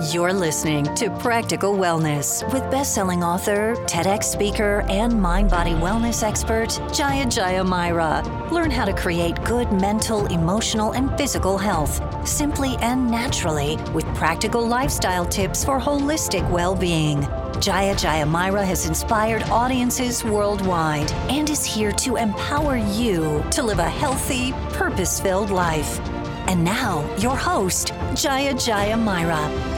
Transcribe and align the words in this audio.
You're 0.00 0.32
listening 0.32 0.84
to 0.94 1.10
Practical 1.10 1.74
Wellness 1.74 2.44
with 2.52 2.62
best-selling 2.70 3.24
author, 3.24 3.74
TEDx 3.86 4.22
speaker, 4.22 4.84
and 4.88 5.20
mind-body 5.20 5.72
wellness 5.72 6.22
expert 6.22 6.80
Jaya 6.94 7.26
Jaya 7.26 7.64
Myra. 7.64 8.22
Learn 8.52 8.70
how 8.70 8.84
to 8.84 8.92
create 8.92 9.42
good 9.42 9.72
mental, 9.72 10.26
emotional, 10.26 10.92
and 10.92 11.10
physical 11.18 11.58
health 11.58 12.00
simply 12.26 12.76
and 12.76 13.10
naturally 13.10 13.76
with 13.92 14.06
practical 14.14 14.64
lifestyle 14.64 15.26
tips 15.26 15.64
for 15.64 15.80
holistic 15.80 16.48
well-being. 16.48 17.26
Jaya 17.60 17.96
Jaya 17.96 18.24
Myra 18.24 18.64
has 18.64 18.86
inspired 18.86 19.42
audiences 19.50 20.22
worldwide 20.22 21.10
and 21.28 21.50
is 21.50 21.64
here 21.64 21.90
to 21.92 22.14
empower 22.14 22.76
you 22.76 23.44
to 23.50 23.64
live 23.64 23.80
a 23.80 23.90
healthy, 23.90 24.52
purpose-filled 24.74 25.50
life. 25.50 25.98
And 26.46 26.64
now, 26.64 27.04
your 27.16 27.36
host, 27.36 27.92
Jaya 28.14 28.54
Jaya 28.54 28.96
Myra. 28.96 29.76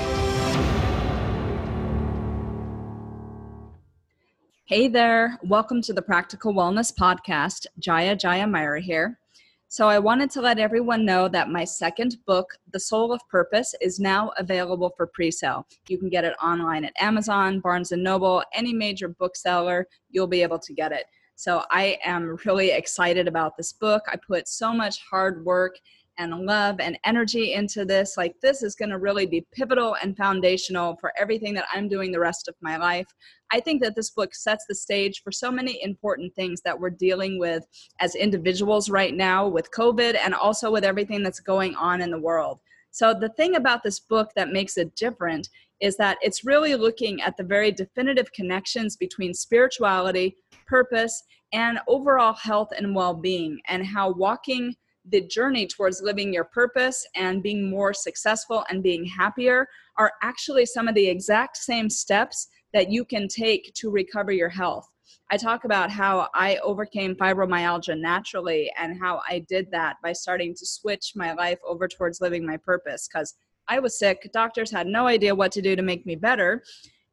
Hey 4.70 4.86
there, 4.86 5.36
welcome 5.42 5.82
to 5.82 5.92
the 5.92 6.00
Practical 6.00 6.54
Wellness 6.54 6.94
Podcast. 6.94 7.66
Jaya 7.80 8.14
Jaya 8.14 8.46
Myra 8.46 8.80
here. 8.80 9.18
So, 9.66 9.88
I 9.88 9.98
wanted 9.98 10.30
to 10.30 10.40
let 10.40 10.60
everyone 10.60 11.04
know 11.04 11.26
that 11.26 11.50
my 11.50 11.64
second 11.64 12.18
book, 12.24 12.56
The 12.72 12.78
Soul 12.78 13.12
of 13.12 13.20
Purpose, 13.28 13.74
is 13.80 13.98
now 13.98 14.30
available 14.38 14.94
for 14.96 15.08
pre 15.08 15.32
sale. 15.32 15.66
You 15.88 15.98
can 15.98 16.08
get 16.08 16.24
it 16.24 16.36
online 16.40 16.84
at 16.84 16.92
Amazon, 17.00 17.58
Barnes 17.58 17.90
and 17.90 18.04
Noble, 18.04 18.44
any 18.54 18.72
major 18.72 19.08
bookseller, 19.08 19.88
you'll 20.08 20.28
be 20.28 20.40
able 20.40 20.60
to 20.60 20.72
get 20.72 20.92
it. 20.92 21.06
So, 21.34 21.64
I 21.72 21.98
am 22.04 22.38
really 22.44 22.70
excited 22.70 23.26
about 23.26 23.56
this 23.56 23.72
book. 23.72 24.04
I 24.06 24.14
put 24.24 24.46
so 24.46 24.72
much 24.72 25.00
hard 25.10 25.44
work 25.44 25.80
and 26.18 26.46
love 26.46 26.78
and 26.78 26.96
energy 27.04 27.54
into 27.54 27.84
this. 27.84 28.16
Like, 28.16 28.36
this 28.40 28.62
is 28.62 28.76
going 28.76 28.90
to 28.90 28.98
really 28.98 29.26
be 29.26 29.46
pivotal 29.52 29.96
and 30.00 30.16
foundational 30.16 30.96
for 31.00 31.12
everything 31.18 31.54
that 31.54 31.66
I'm 31.72 31.88
doing 31.88 32.12
the 32.12 32.20
rest 32.20 32.46
of 32.46 32.54
my 32.60 32.76
life. 32.76 33.08
I 33.52 33.60
think 33.60 33.82
that 33.82 33.96
this 33.96 34.10
book 34.10 34.34
sets 34.34 34.64
the 34.68 34.74
stage 34.74 35.22
for 35.22 35.32
so 35.32 35.50
many 35.50 35.82
important 35.82 36.34
things 36.34 36.60
that 36.62 36.78
we're 36.78 36.90
dealing 36.90 37.38
with 37.38 37.66
as 38.00 38.14
individuals 38.14 38.90
right 38.90 39.14
now 39.14 39.48
with 39.48 39.70
COVID 39.72 40.16
and 40.22 40.34
also 40.34 40.70
with 40.70 40.84
everything 40.84 41.22
that's 41.22 41.40
going 41.40 41.74
on 41.76 42.00
in 42.00 42.10
the 42.10 42.20
world. 42.20 42.60
So, 42.92 43.14
the 43.14 43.28
thing 43.30 43.56
about 43.56 43.82
this 43.82 44.00
book 44.00 44.30
that 44.34 44.52
makes 44.52 44.76
it 44.76 44.96
different 44.96 45.48
is 45.80 45.96
that 45.96 46.18
it's 46.20 46.44
really 46.44 46.74
looking 46.74 47.22
at 47.22 47.36
the 47.36 47.44
very 47.44 47.70
definitive 47.70 48.32
connections 48.32 48.96
between 48.96 49.32
spirituality, 49.32 50.36
purpose, 50.66 51.22
and 51.52 51.78
overall 51.88 52.34
health 52.34 52.70
and 52.76 52.94
well 52.94 53.14
being, 53.14 53.60
and 53.68 53.86
how 53.86 54.12
walking 54.12 54.74
the 55.08 55.22
journey 55.22 55.66
towards 55.66 56.02
living 56.02 56.32
your 56.32 56.44
purpose 56.44 57.06
and 57.16 57.42
being 57.42 57.70
more 57.70 57.94
successful 57.94 58.64
and 58.68 58.82
being 58.82 59.04
happier 59.04 59.66
are 59.96 60.12
actually 60.22 60.66
some 60.66 60.88
of 60.88 60.94
the 60.94 61.08
exact 61.08 61.56
same 61.56 61.88
steps 61.88 62.48
that 62.72 62.90
you 62.90 63.04
can 63.04 63.28
take 63.28 63.72
to 63.74 63.90
recover 63.90 64.32
your 64.32 64.48
health. 64.48 64.88
I 65.30 65.36
talk 65.36 65.64
about 65.64 65.90
how 65.90 66.28
I 66.34 66.56
overcame 66.58 67.14
fibromyalgia 67.14 67.98
naturally 67.98 68.70
and 68.78 68.98
how 69.00 69.22
I 69.28 69.40
did 69.48 69.70
that 69.70 69.96
by 70.02 70.12
starting 70.12 70.54
to 70.54 70.66
switch 70.66 71.12
my 71.14 71.32
life 71.32 71.58
over 71.66 71.86
towards 71.88 72.20
living 72.20 72.44
my 72.44 72.56
purpose 72.56 73.08
because 73.08 73.34
I 73.68 73.78
was 73.78 73.98
sick. 73.98 74.28
Doctors 74.32 74.70
had 74.70 74.86
no 74.86 75.06
idea 75.06 75.34
what 75.34 75.52
to 75.52 75.62
do 75.62 75.76
to 75.76 75.82
make 75.82 76.04
me 76.06 76.16
better. 76.16 76.62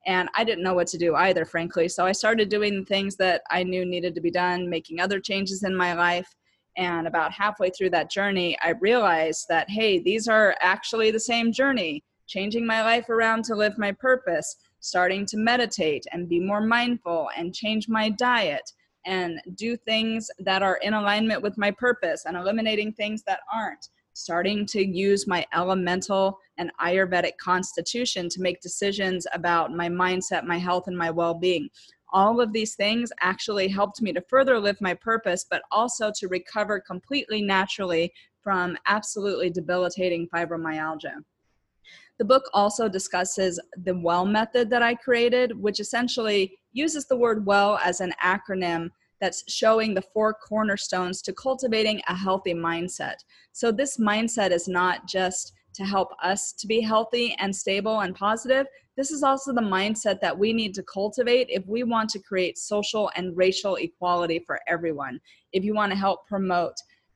And 0.07 0.29
I 0.35 0.43
didn't 0.43 0.63
know 0.63 0.73
what 0.73 0.87
to 0.87 0.97
do 0.97 1.15
either, 1.15 1.45
frankly. 1.45 1.89
So 1.89 2.05
I 2.05 2.13
started 2.13 2.49
doing 2.49 2.85
things 2.85 3.15
that 3.17 3.41
I 3.51 3.63
knew 3.63 3.85
needed 3.85 4.15
to 4.15 4.21
be 4.21 4.31
done, 4.31 4.69
making 4.69 4.99
other 4.99 5.19
changes 5.19 5.63
in 5.63 5.75
my 5.75 5.93
life. 5.93 6.33
And 6.77 7.07
about 7.07 7.31
halfway 7.33 7.71
through 7.71 7.89
that 7.91 8.09
journey, 8.09 8.57
I 8.61 8.69
realized 8.69 9.47
that, 9.49 9.69
hey, 9.69 9.99
these 9.99 10.27
are 10.27 10.55
actually 10.61 11.11
the 11.11 11.19
same 11.19 11.51
journey 11.51 12.03
changing 12.27 12.65
my 12.65 12.83
life 12.83 13.09
around 13.09 13.43
to 13.45 13.55
live 13.55 13.77
my 13.77 13.91
purpose, 13.91 14.55
starting 14.79 15.25
to 15.25 15.37
meditate 15.37 16.05
and 16.11 16.29
be 16.29 16.39
more 16.39 16.61
mindful 16.61 17.29
and 17.37 17.53
change 17.53 17.87
my 17.89 18.09
diet 18.09 18.71
and 19.05 19.39
do 19.55 19.77
things 19.77 20.29
that 20.39 20.61
are 20.61 20.77
in 20.77 20.93
alignment 20.93 21.41
with 21.41 21.57
my 21.57 21.71
purpose 21.71 22.25
and 22.25 22.35
eliminating 22.35 22.91
things 22.91 23.23
that 23.23 23.39
aren't, 23.53 23.89
starting 24.13 24.65
to 24.65 24.85
use 24.85 25.27
my 25.27 25.45
elemental 25.53 26.39
and 26.57 26.71
Ayurvedic 26.81 27.37
constitution 27.37 28.27
to 28.29 28.41
make 28.41 28.59
decisions 28.61 29.25
about 29.33 29.73
my 29.73 29.87
mindset, 29.87 30.43
my 30.43 30.57
health, 30.57 30.87
and 30.87 30.97
my 30.97 31.09
well 31.09 31.33
being 31.33 31.69
all 32.13 32.39
of 32.39 32.53
these 32.53 32.75
things 32.75 33.11
actually 33.19 33.67
helped 33.67 34.01
me 34.01 34.13
to 34.13 34.23
further 34.29 34.59
live 34.59 34.79
my 34.79 34.93
purpose, 34.93 35.45
but 35.49 35.61
also 35.71 36.11
to 36.15 36.27
recover 36.27 36.79
completely 36.79 37.41
naturally 37.41 38.11
from 38.41 38.77
absolutely 38.87 39.49
debilitating 39.49 40.27
fibromyalgia. 40.33 41.15
The 42.19 42.25
book 42.25 42.43
also 42.53 42.89
discusses 42.89 43.59
the 43.83 43.97
WELL 43.97 44.25
method 44.25 44.69
that 44.71 44.81
I 44.81 44.95
created, 44.95 45.59
which 45.59 45.79
essentially 45.79 46.57
uses 46.73 47.05
the 47.05 47.17
word 47.17 47.45
WELL 47.45 47.79
as 47.83 48.01
an 48.01 48.13
acronym 48.23 48.89
that's 49.19 49.43
showing 49.51 49.93
the 49.93 50.01
four 50.01 50.33
cornerstones 50.33 51.21
to 51.23 51.33
cultivating 51.33 52.01
a 52.07 52.15
healthy 52.15 52.53
mindset. 52.53 53.15
So, 53.51 53.71
this 53.71 53.97
mindset 53.97 54.51
is 54.51 54.67
not 54.67 55.07
just 55.07 55.53
to 55.73 55.85
help 55.85 56.09
us 56.23 56.53
to 56.53 56.67
be 56.67 56.81
healthy 56.81 57.35
and 57.39 57.55
stable 57.55 58.01
and 58.01 58.15
positive, 58.15 58.65
this 58.97 59.11
is 59.11 59.21
also 59.21 59.53
the 59.53 59.61
mindset 59.61 60.19
that 60.21 60.37
we 60.37 60.51
need 60.51 60.73
to 60.73 60.83
cultivate 60.83 61.47
if 61.51 61.63
we 61.67 61.83
want 61.83 62.09
to 62.09 62.19
create 62.19 62.57
social 62.57 63.11
and 63.15 63.37
racial 63.37 63.75
equality 63.75 64.39
for 64.39 64.59
everyone. 64.67 65.19
If 65.53 65.63
you 65.63 65.75
want 65.75 65.91
to 65.91 65.97
help 65.97 66.27
promote 66.27 66.73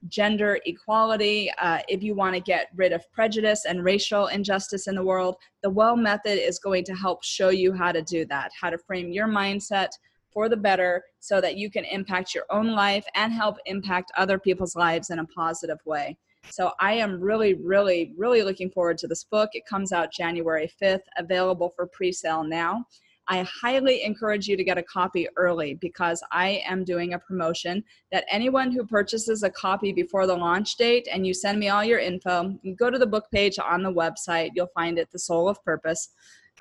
gender 0.07 0.59
equality, 0.65 1.51
uh, 1.59 1.79
if 1.87 2.01
you 2.01 2.15
want 2.15 2.35
to 2.35 2.41
get 2.41 2.67
rid 2.75 2.91
of 2.91 3.09
prejudice 3.11 3.65
and 3.65 3.83
racial 3.83 4.27
injustice 4.27 4.87
in 4.87 4.95
the 4.95 5.03
world, 5.03 5.35
the 5.61 5.69
WELL 5.69 5.95
method 5.95 6.39
is 6.43 6.59
going 6.59 6.83
to 6.85 6.93
help 6.93 7.23
show 7.23 7.49
you 7.49 7.73
how 7.73 7.91
to 7.91 8.01
do 8.01 8.25
that, 8.25 8.51
how 8.59 8.69
to 8.69 8.77
frame 8.77 9.11
your 9.11 9.27
mindset 9.27 9.89
for 10.31 10.49
the 10.49 10.57
better 10.57 11.03
so 11.19 11.41
that 11.41 11.57
you 11.57 11.69
can 11.69 11.85
impact 11.85 12.33
your 12.33 12.45
own 12.49 12.71
life 12.71 13.05
and 13.15 13.33
help 13.33 13.57
impact 13.65 14.11
other 14.17 14.39
people's 14.39 14.75
lives 14.75 15.09
in 15.09 15.19
a 15.19 15.25
positive 15.25 15.79
way. 15.85 16.17
So 16.49 16.71
I 16.79 16.93
am 16.93 17.21
really, 17.21 17.53
really, 17.53 18.13
really 18.17 18.41
looking 18.41 18.71
forward 18.71 18.97
to 18.99 19.07
this 19.07 19.23
book. 19.25 19.49
It 19.53 19.65
comes 19.65 19.91
out 19.91 20.11
January 20.11 20.71
5th, 20.81 21.01
available 21.17 21.69
for 21.75 21.85
pre 21.85 22.11
sale 22.11 22.43
now. 22.43 22.85
I 23.31 23.43
highly 23.43 24.03
encourage 24.03 24.49
you 24.49 24.57
to 24.57 24.63
get 24.63 24.77
a 24.77 24.83
copy 24.83 25.25
early 25.37 25.75
because 25.75 26.21
I 26.33 26.61
am 26.67 26.83
doing 26.83 27.13
a 27.13 27.19
promotion 27.19 27.81
that 28.11 28.25
anyone 28.29 28.73
who 28.73 28.85
purchases 28.85 29.43
a 29.43 29.49
copy 29.49 29.93
before 29.93 30.27
the 30.27 30.35
launch 30.35 30.75
date 30.75 31.07
and 31.09 31.25
you 31.25 31.33
send 31.33 31.57
me 31.57 31.69
all 31.69 31.81
your 31.81 31.99
info, 31.99 32.59
you 32.61 32.75
go 32.75 32.89
to 32.89 32.99
the 32.99 33.07
book 33.07 33.27
page 33.31 33.57
on 33.57 33.83
the 33.83 33.93
website, 33.93 34.49
you'll 34.53 34.67
find 34.75 34.99
it, 34.99 35.09
The 35.11 35.19
Soul 35.19 35.47
of 35.47 35.63
Purpose, 35.63 36.09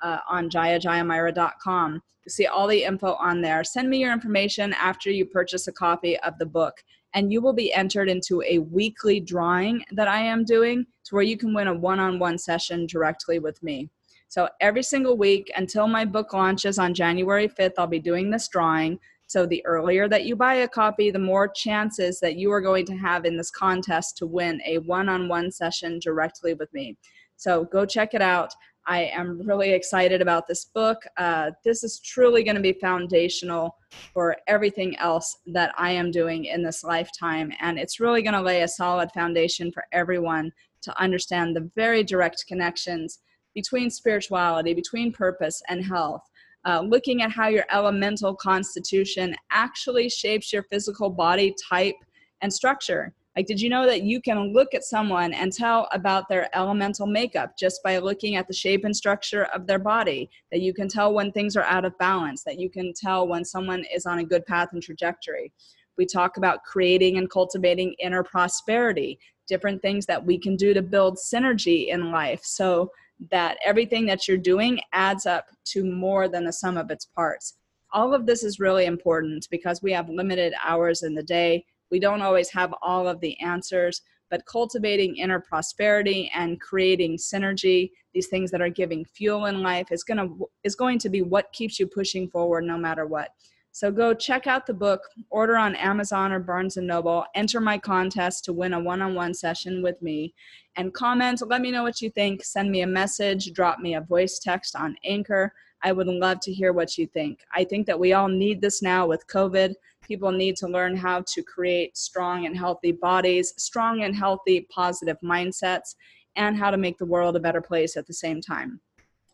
uh, 0.01 0.19
on 0.29 0.49
jayajayamyra.com. 0.49 2.01
You 2.25 2.29
see 2.29 2.45
all 2.45 2.67
the 2.67 2.85
info 2.85 3.15
on 3.15 3.41
there. 3.41 3.65
Send 3.65 3.89
me 3.89 3.97
your 3.97 4.13
information 4.13 4.71
after 4.71 5.11
you 5.11 5.25
purchase 5.25 5.67
a 5.67 5.73
copy 5.73 6.17
of 6.21 6.37
the 6.39 6.45
book 6.45 6.81
and 7.13 7.33
you 7.33 7.41
will 7.41 7.51
be 7.51 7.73
entered 7.73 8.09
into 8.09 8.41
a 8.43 8.59
weekly 8.59 9.19
drawing 9.19 9.83
that 9.91 10.07
I 10.07 10.21
am 10.21 10.45
doing 10.45 10.85
to 11.03 11.15
where 11.15 11.23
you 11.25 11.35
can 11.35 11.53
win 11.53 11.67
a 11.67 11.73
one 11.73 11.99
on 11.99 12.17
one 12.17 12.37
session 12.37 12.85
directly 12.85 13.39
with 13.39 13.61
me. 13.61 13.89
So 14.31 14.47
every 14.61 14.81
single 14.81 15.17
week 15.17 15.51
until 15.57 15.89
my 15.89 16.05
book 16.05 16.31
launches 16.31 16.79
on 16.79 16.93
January 16.93 17.49
5th, 17.49 17.73
I'll 17.77 17.85
be 17.85 17.99
doing 17.99 18.31
this 18.31 18.47
drawing. 18.47 18.97
So 19.27 19.45
the 19.45 19.61
earlier 19.65 20.07
that 20.07 20.23
you 20.23 20.37
buy 20.37 20.53
a 20.53 20.69
copy, 20.69 21.11
the 21.11 21.19
more 21.19 21.49
chances 21.49 22.21
that 22.21 22.37
you 22.37 22.49
are 22.53 22.61
going 22.61 22.85
to 22.85 22.95
have 22.95 23.25
in 23.25 23.35
this 23.35 23.51
contest 23.51 24.15
to 24.19 24.25
win 24.25 24.61
a 24.65 24.77
one 24.77 25.09
on 25.09 25.27
one 25.27 25.51
session 25.51 25.99
directly 25.99 26.53
with 26.53 26.73
me. 26.73 26.95
So 27.35 27.65
go 27.65 27.85
check 27.85 28.13
it 28.13 28.21
out. 28.21 28.53
I 28.85 29.11
am 29.13 29.41
really 29.45 29.73
excited 29.73 30.21
about 30.21 30.47
this 30.47 30.63
book. 30.63 30.99
Uh, 31.17 31.51
this 31.65 31.83
is 31.83 31.99
truly 31.99 32.41
going 32.41 32.55
to 32.55 32.61
be 32.61 32.71
foundational 32.71 33.75
for 34.13 34.37
everything 34.47 34.97
else 34.97 35.39
that 35.47 35.73
I 35.77 35.91
am 35.91 36.09
doing 36.09 36.45
in 36.45 36.63
this 36.63 36.85
lifetime. 36.85 37.51
And 37.59 37.77
it's 37.77 37.99
really 37.99 38.21
going 38.21 38.35
to 38.35 38.41
lay 38.41 38.61
a 38.61 38.67
solid 38.69 39.11
foundation 39.11 39.73
for 39.73 39.83
everyone 39.91 40.53
to 40.83 41.01
understand 41.01 41.53
the 41.53 41.69
very 41.75 42.01
direct 42.01 42.45
connections 42.47 43.19
between 43.53 43.89
spirituality, 43.89 44.73
between 44.73 45.11
purpose 45.11 45.61
and 45.69 45.83
health. 45.83 46.29
Uh, 46.63 46.81
looking 46.81 47.23
at 47.23 47.31
how 47.31 47.47
your 47.47 47.65
elemental 47.71 48.35
constitution 48.35 49.35
actually 49.51 50.07
shapes 50.07 50.53
your 50.53 50.63
physical 50.63 51.09
body 51.09 51.55
type 51.69 51.95
and 52.41 52.53
structure. 52.53 53.13
Like, 53.35 53.47
did 53.47 53.61
you 53.61 53.69
know 53.69 53.85
that 53.85 54.03
you 54.03 54.21
can 54.21 54.51
look 54.53 54.73
at 54.73 54.83
someone 54.83 55.33
and 55.33 55.53
tell 55.53 55.87
about 55.93 56.27
their 56.27 56.53
elemental 56.55 57.07
makeup 57.07 57.57
just 57.57 57.81
by 57.81 57.97
looking 57.97 58.35
at 58.35 58.45
the 58.47 58.53
shape 58.53 58.83
and 58.83 58.95
structure 58.95 59.45
of 59.55 59.67
their 59.67 59.79
body? 59.79 60.29
That 60.51 60.59
you 60.59 60.73
can 60.73 60.89
tell 60.89 61.13
when 61.13 61.31
things 61.31 61.55
are 61.55 61.63
out 61.63 61.85
of 61.85 61.97
balance, 61.97 62.43
that 62.43 62.59
you 62.59 62.69
can 62.69 62.93
tell 62.93 63.27
when 63.27 63.45
someone 63.45 63.85
is 63.93 64.05
on 64.05 64.19
a 64.19 64.23
good 64.25 64.45
path 64.45 64.69
and 64.73 64.83
trajectory. 64.83 65.53
We 65.97 66.05
talk 66.05 66.37
about 66.37 66.63
creating 66.63 67.17
and 67.17 67.29
cultivating 67.29 67.95
inner 67.99 68.23
prosperity, 68.23 69.17
different 69.47 69.81
things 69.81 70.05
that 70.05 70.25
we 70.25 70.37
can 70.37 70.55
do 70.55 70.73
to 70.73 70.81
build 70.81 71.17
synergy 71.17 71.87
in 71.87 72.11
life 72.11 72.41
so 72.43 72.91
that 73.29 73.57
everything 73.65 74.05
that 74.07 74.27
you're 74.27 74.37
doing 74.37 74.79
adds 74.93 75.25
up 75.25 75.45
to 75.65 75.83
more 75.83 76.27
than 76.27 76.45
the 76.45 76.53
sum 76.53 76.77
of 76.77 76.89
its 76.89 77.05
parts. 77.05 77.57
All 77.93 78.13
of 78.13 78.25
this 78.25 78.43
is 78.43 78.59
really 78.59 78.85
important 78.85 79.47
because 79.51 79.81
we 79.81 79.91
have 79.91 80.09
limited 80.09 80.53
hours 80.63 81.03
in 81.03 81.13
the 81.13 81.23
day 81.23 81.65
we 81.91 81.99
don't 81.99 82.21
always 82.21 82.49
have 82.51 82.73
all 82.81 83.07
of 83.07 83.19
the 83.19 83.39
answers, 83.41 84.01
but 84.29 84.45
cultivating 84.45 85.17
inner 85.17 85.41
prosperity 85.41 86.31
and 86.33 86.59
creating 86.59 87.17
synergy, 87.17 87.91
these 88.13 88.27
things 88.27 88.49
that 88.51 88.61
are 88.61 88.69
giving 88.69 89.03
fuel 89.03 89.45
in 89.45 89.61
life 89.61 89.91
is 89.91 90.03
going 90.03 90.17
to 90.17 90.49
is 90.63 90.75
going 90.75 90.97
to 90.99 91.09
be 91.09 91.21
what 91.21 91.51
keeps 91.51 91.79
you 91.79 91.85
pushing 91.85 92.29
forward 92.29 92.63
no 92.63 92.77
matter 92.77 93.05
what. 93.05 93.29
So 93.73 93.89
go 93.89 94.13
check 94.13 94.47
out 94.47 94.65
the 94.65 94.73
book, 94.73 95.01
order 95.29 95.55
on 95.55 95.75
Amazon 95.75 96.33
or 96.33 96.39
Barnes 96.39 96.75
and 96.75 96.85
Noble, 96.85 97.25
enter 97.35 97.61
my 97.61 97.77
contest 97.77 98.43
to 98.45 98.53
win 98.53 98.73
a 98.73 98.79
one-on-one 98.79 99.33
session 99.33 99.81
with 99.81 100.01
me 100.01 100.33
and 100.75 100.93
comment, 100.93 101.41
let 101.45 101.61
me 101.61 101.71
know 101.71 101.83
what 101.83 102.01
you 102.01 102.09
think, 102.09 102.43
send 102.43 102.69
me 102.69 102.81
a 102.81 102.87
message, 102.87 103.53
drop 103.53 103.79
me 103.79 103.95
a 103.95 104.01
voice 104.01 104.39
text 104.39 104.75
on 104.75 104.95
Anchor. 105.05 105.53
I 105.83 105.93
would 105.93 106.07
love 106.07 106.39
to 106.41 106.53
hear 106.53 106.73
what 106.73 106.97
you 106.97 107.07
think. 107.07 107.39
I 107.55 107.63
think 107.63 107.87
that 107.87 107.99
we 107.99 108.13
all 108.13 108.27
need 108.27 108.61
this 108.61 108.81
now 108.81 109.07
with 109.07 109.25
COVID. 109.27 109.73
People 110.03 110.31
need 110.31 110.55
to 110.57 110.67
learn 110.67 110.95
how 110.95 111.23
to 111.27 111.41
create 111.41 111.97
strong 111.97 112.45
and 112.45 112.55
healthy 112.55 112.91
bodies, 112.91 113.53
strong 113.57 114.03
and 114.03 114.15
healthy 114.15 114.67
positive 114.69 115.17
mindsets, 115.23 115.95
and 116.35 116.57
how 116.57 116.71
to 116.71 116.77
make 116.77 116.97
the 116.97 117.05
world 117.05 117.35
a 117.35 117.39
better 117.39 117.61
place 117.61 117.97
at 117.97 118.05
the 118.05 118.13
same 118.13 118.41
time. 118.41 118.79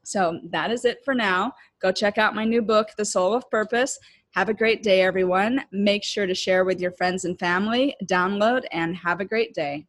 So 0.04 0.40
that 0.52 0.72
is 0.72 0.86
it 0.86 1.04
for 1.04 1.14
now. 1.14 1.52
Go 1.82 1.92
check 1.92 2.18
out 2.18 2.34
my 2.34 2.46
new 2.46 2.62
book, 2.62 2.90
The 2.98 3.04
Soul 3.04 3.34
of 3.34 3.50
Purpose. 3.52 4.00
Have 4.36 4.50
a 4.50 4.54
great 4.54 4.84
day, 4.84 5.02
everyone. 5.02 5.64
Make 5.72 6.04
sure 6.04 6.28
to 6.28 6.36
share 6.36 6.64
with 6.64 6.80
your 6.80 6.92
friends 6.92 7.26
and 7.26 7.40
family, 7.40 7.96
download, 8.06 8.66
and 8.72 8.96
have 8.98 9.20
a 9.20 9.26
great 9.26 9.54
day. 9.54 9.88